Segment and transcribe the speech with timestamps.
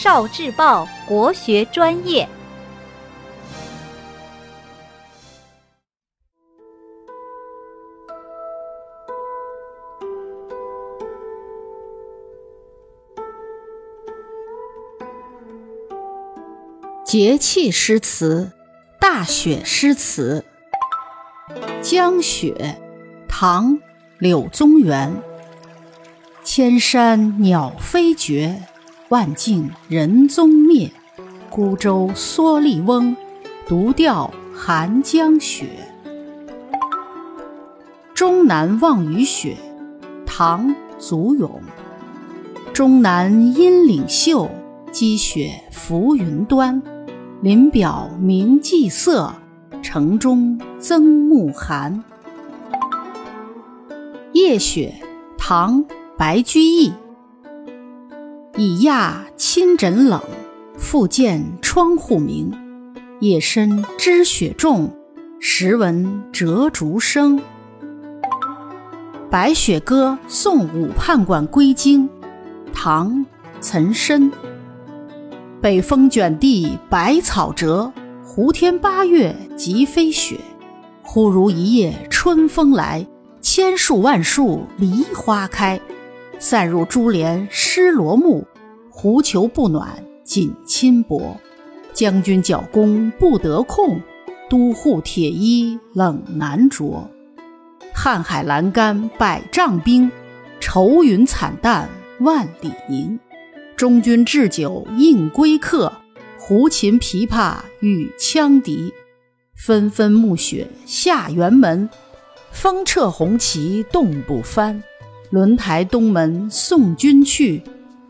[0.00, 2.28] 少智报国学专业。
[17.04, 18.52] 节气诗词，
[19.00, 20.44] 大雪诗词。
[21.82, 22.80] 江雪，
[23.28, 23.72] 唐·
[24.20, 25.20] 柳宗元。
[26.44, 28.62] 千山鸟飞绝，
[29.08, 30.90] 万径人踪灭。
[31.48, 33.16] 孤舟蓑笠翁，
[33.66, 35.66] 独钓寒江雪。
[38.14, 39.56] 终南望雨雪，
[40.26, 40.68] 唐·
[40.98, 41.60] 祖咏。
[42.74, 44.50] 终南阴岭秀，
[44.92, 46.82] 积雪浮云端。
[47.40, 49.32] 林表明霁色，
[49.82, 52.04] 城中增暮寒。
[54.32, 54.94] 夜雪，
[55.38, 55.82] 唐·
[56.16, 56.92] 白居易。
[58.60, 60.20] 已讶亲枕冷，
[60.76, 62.52] 复见窗户明。
[63.20, 64.92] 夜深知雪重，
[65.38, 67.38] 时闻折竹声。
[69.30, 72.08] 《白雪歌送武判官归京》，
[72.72, 73.12] 唐·
[73.60, 74.28] 岑参。
[75.62, 77.92] 北风卷地白草折，
[78.24, 80.36] 胡天八月即飞雪。
[81.04, 83.06] 忽如一夜春风来，
[83.40, 85.80] 千树万树梨花开。
[86.38, 88.46] 散入珠帘湿罗幕，
[88.90, 91.36] 狐裘不暖锦衾薄。
[91.92, 94.00] 将军角弓不得控，
[94.48, 97.10] 都护铁衣冷难着。
[97.92, 100.08] 瀚海阑干百丈冰，
[100.60, 101.88] 愁云惨淡
[102.20, 103.18] 万里凝。
[103.76, 105.92] 中军置酒应归客，
[106.38, 108.92] 胡琴琵琶与羌笛。
[109.56, 111.90] 纷纷暮雪下辕门，
[112.52, 114.84] 风掣红旗冻不翻。
[115.30, 117.62] 轮台东门送君去，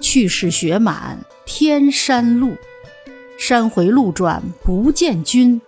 [0.00, 2.54] 去时雪满天山路。
[3.38, 5.60] 山回路转不见君，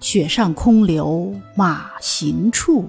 [0.00, 2.88] 雪上空留马行处。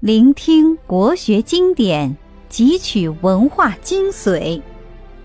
[0.00, 2.16] 聆听国学经典，
[2.50, 4.60] 汲取文化精髓，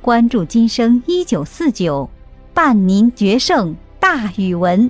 [0.02, 2.10] 关注今生一九四九，
[2.54, 4.90] 伴您决胜大语文。